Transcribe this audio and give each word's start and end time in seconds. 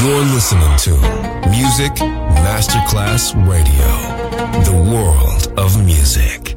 You're 0.00 0.24
listening 0.26 0.76
to 0.78 0.90
Music 1.50 1.92
Masterclass 2.44 3.34
Radio. 3.48 3.88
The 4.62 4.72
world 4.72 5.52
of 5.58 5.76
music. 5.82 6.56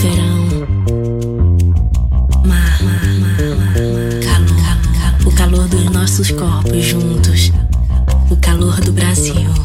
Verão. 0.00 0.66
Mar. 2.44 2.78
Calor. 4.24 5.26
O 5.26 5.32
calor 5.36 5.68
dos 5.68 5.84
nossos 5.84 6.32
corpos 6.32 6.84
juntos. 6.84 7.52
O 8.28 8.36
calor 8.38 8.80
do 8.80 8.92
Brasil. 8.92 9.61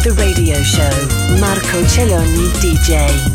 The 0.00 0.12
radio 0.18 0.56
show. 0.62 1.38
Marco 1.38 1.82
Celloni, 1.84 2.48
DJ. 2.60 3.31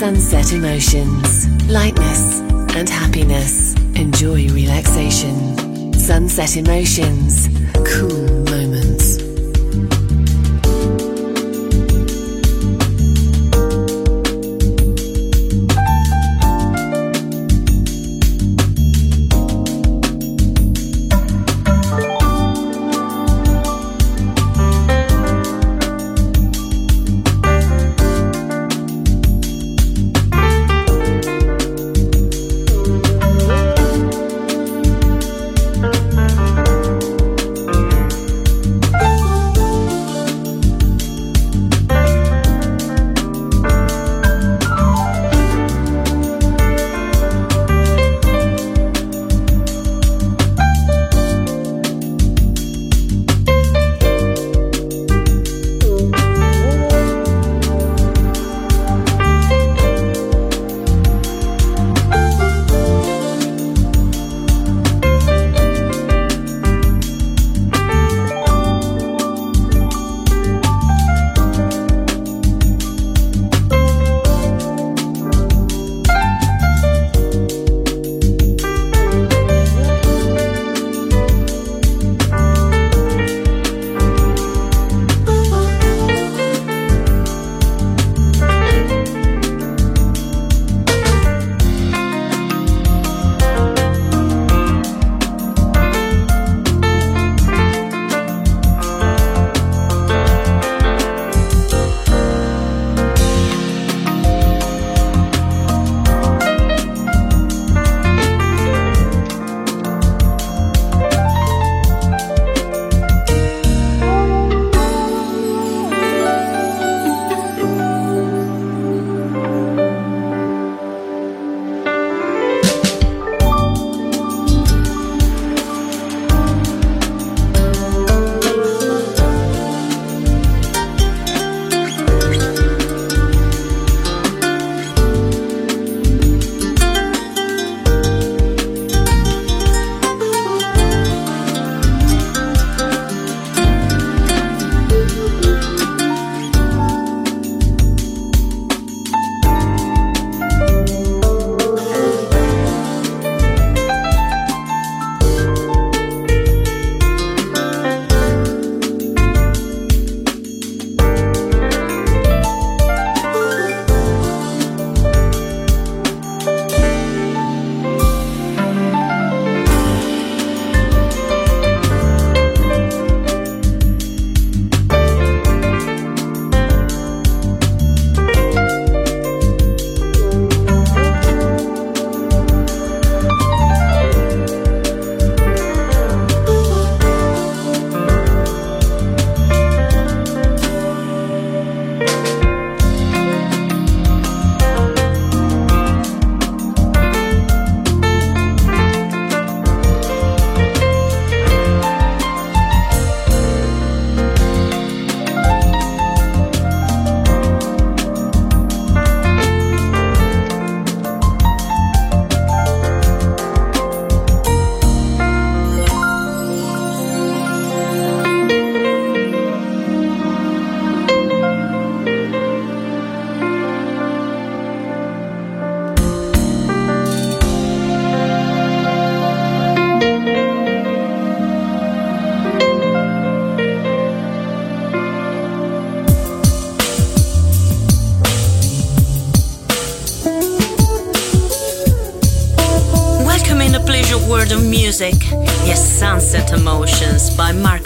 Sunset 0.00 0.54
emotions, 0.54 1.46
lightness, 1.68 2.40
and 2.74 2.88
happiness. 2.88 3.74
Enjoy 3.96 4.48
relaxation. 4.48 5.92
Sunset 5.92 6.56
emotions, 6.56 7.50
cool 7.84 8.19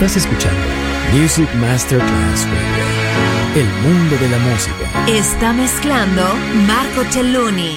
Estás 0.00 0.18
escuchando 0.18 0.60
Music 1.12 1.52
Masterclass 1.56 2.46
Radio. 2.46 2.84
El 3.56 3.66
mundo 3.82 4.16
de 4.18 4.28
la 4.28 4.38
música. 4.38 5.06
Está 5.08 5.52
mezclando 5.52 6.22
Marco 6.68 7.02
Celluni. 7.10 7.76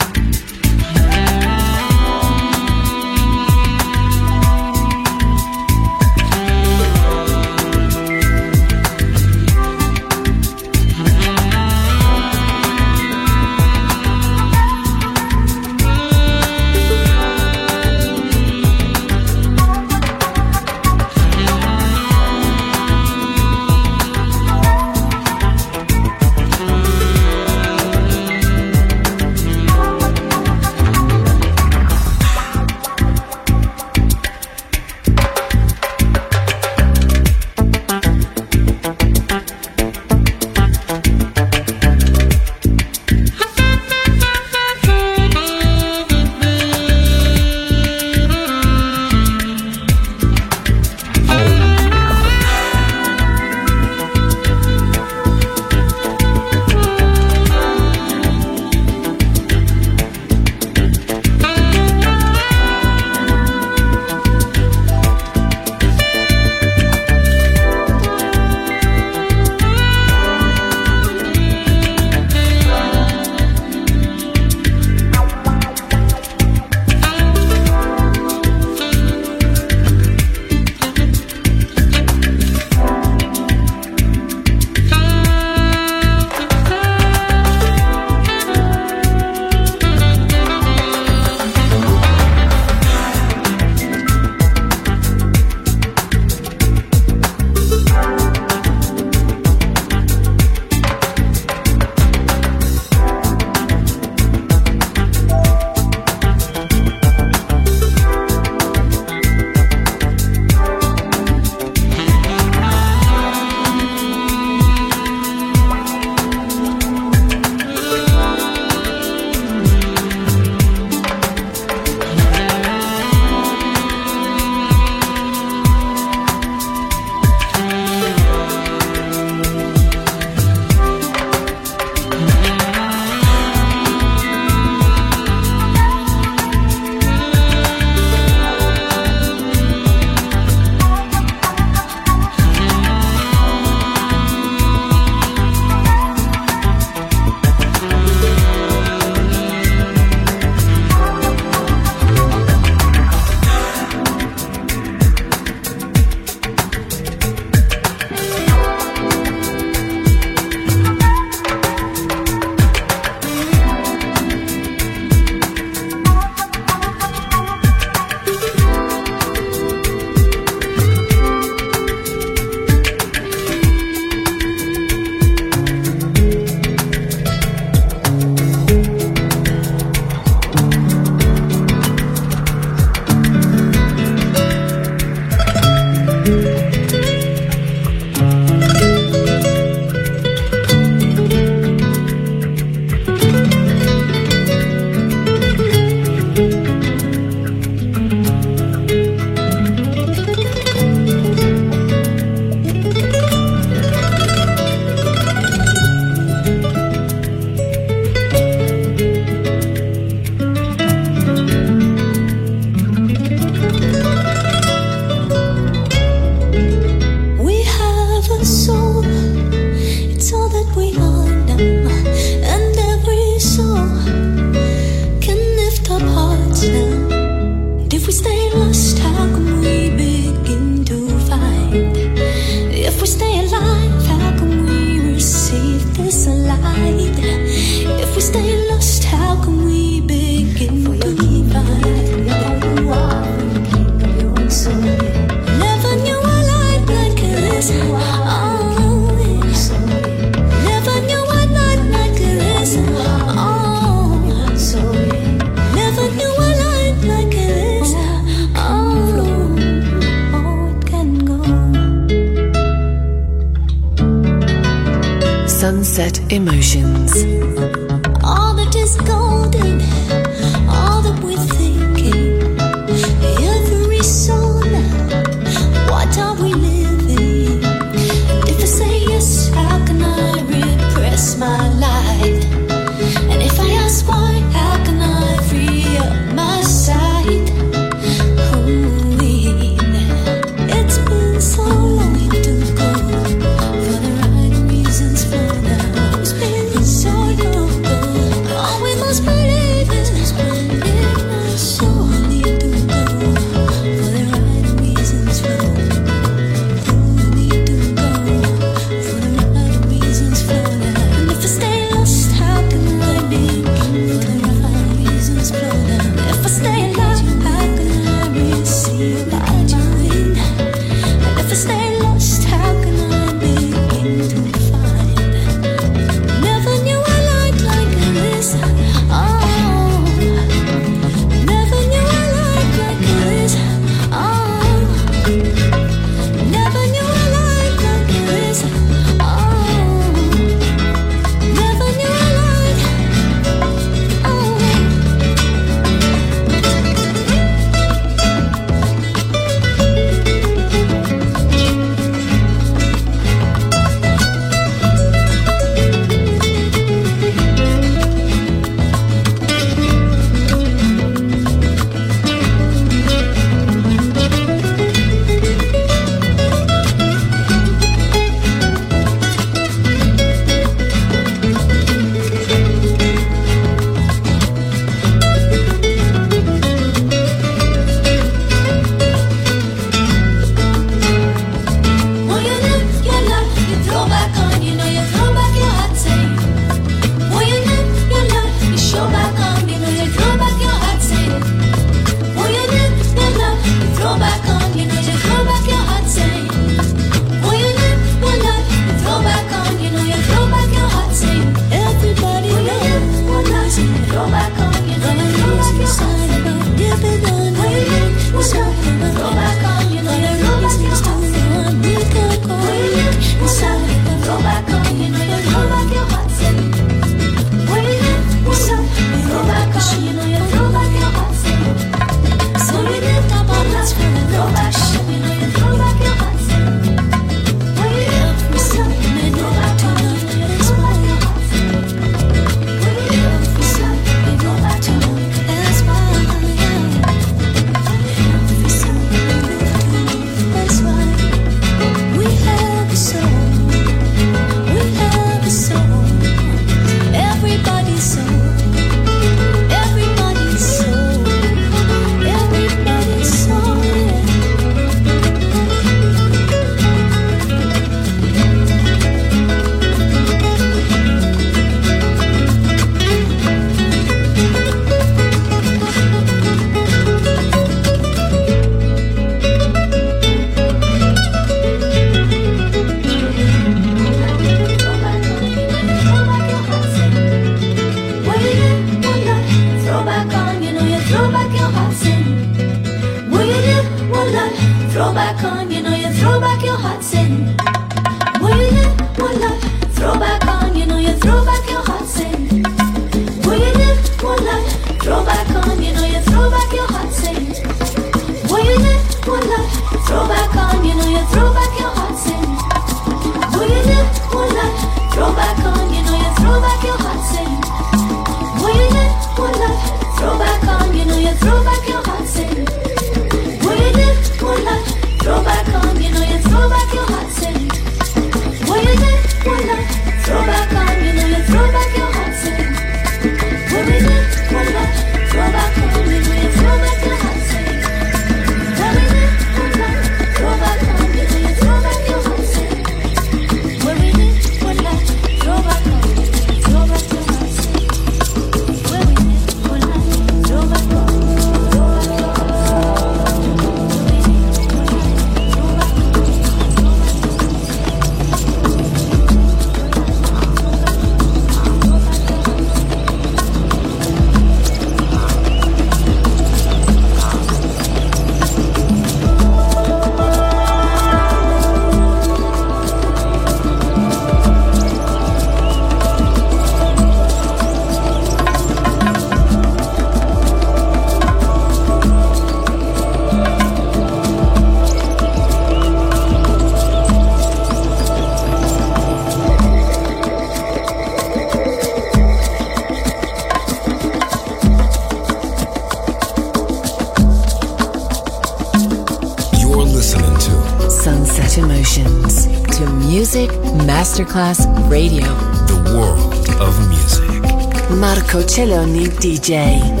Masterclass 594.31 594.65
Radio. 594.89 595.27
The 595.67 595.75
world 595.93 596.49
of 596.61 596.87
music. 596.87 597.89
Marco 597.89 598.41
Celloni 598.43 599.07
DJ. 599.07 600.00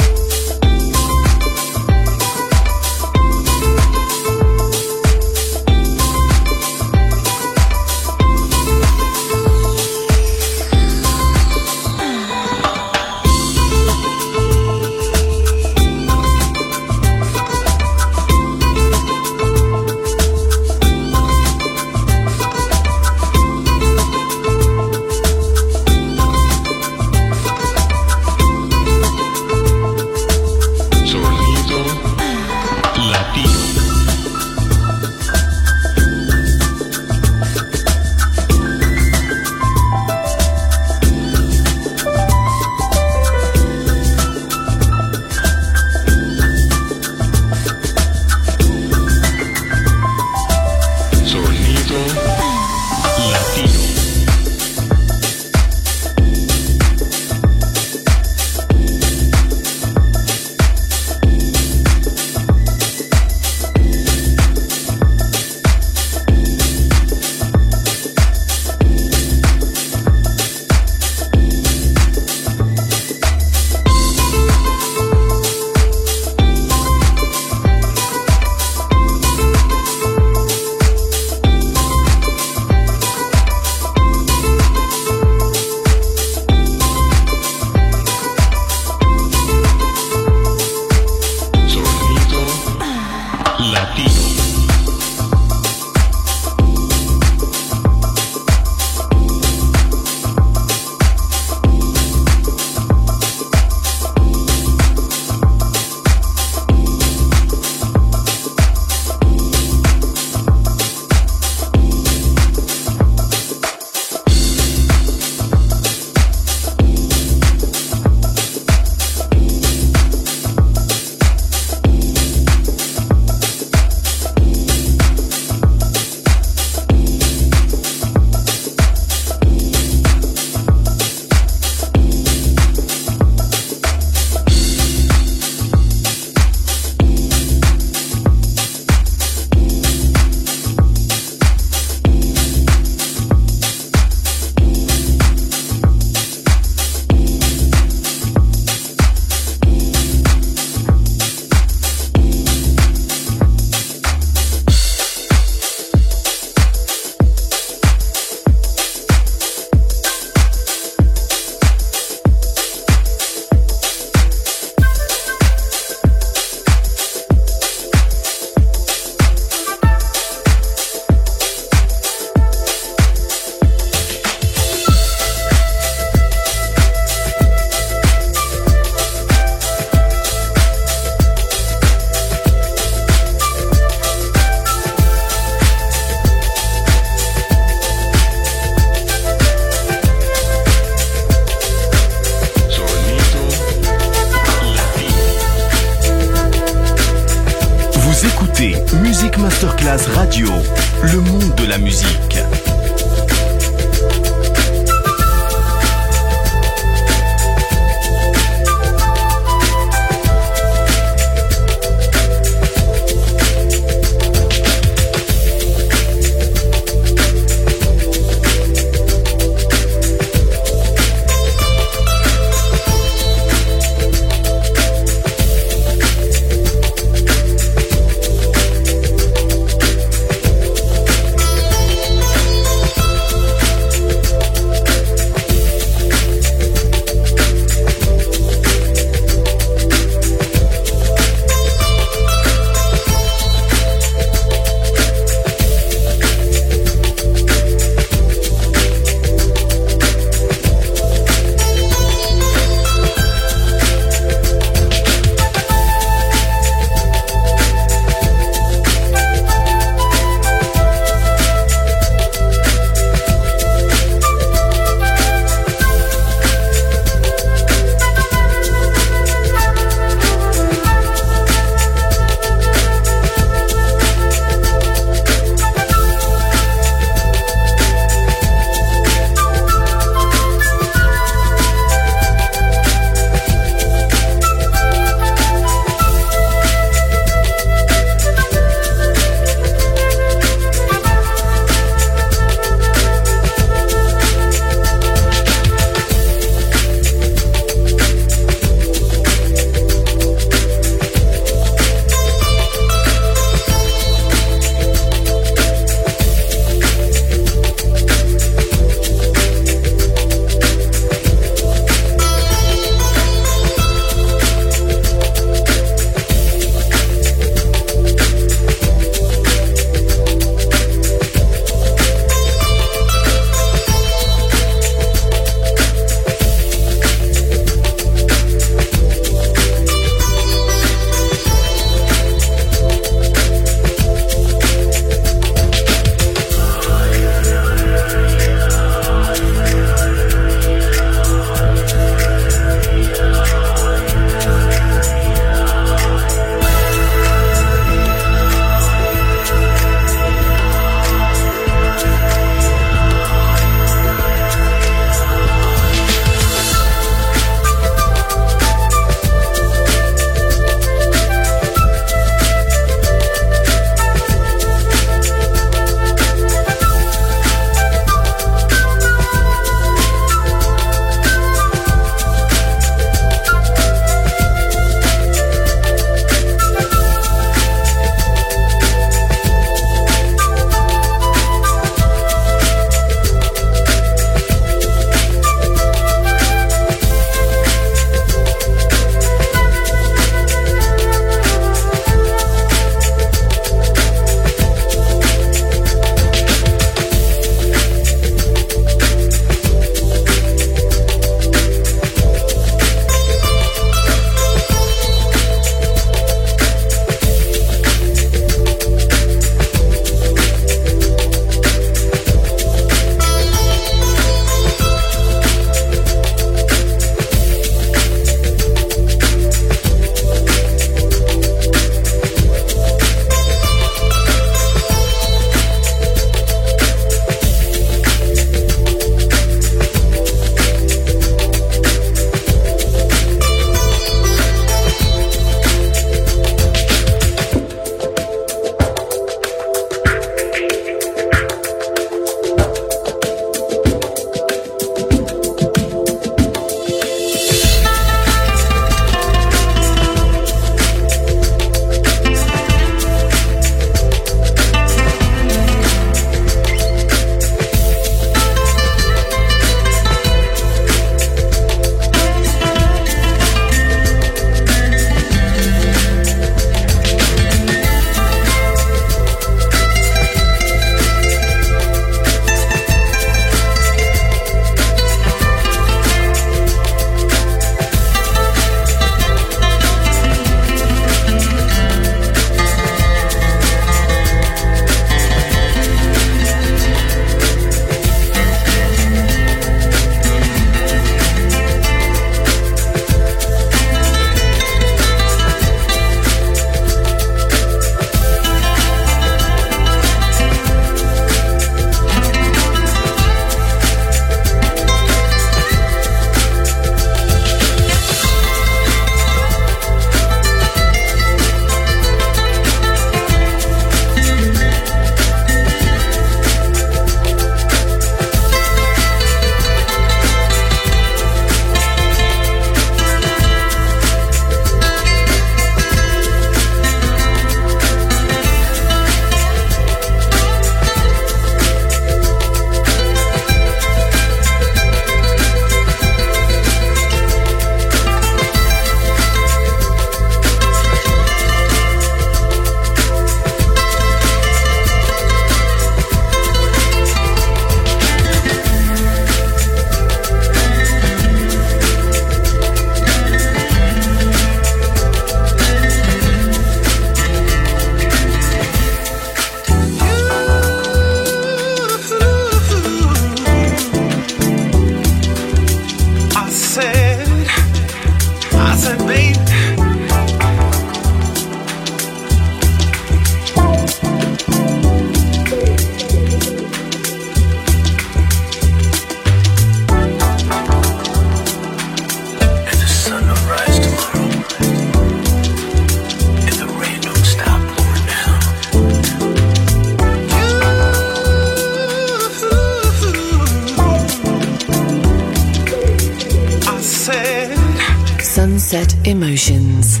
Sunset 598.71 598.95
Emotions. 599.05 600.00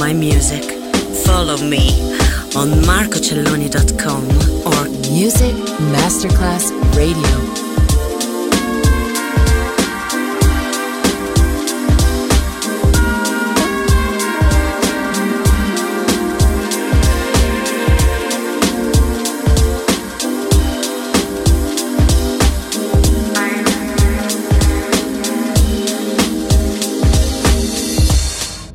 My 0.00 0.14
music, 0.14 0.59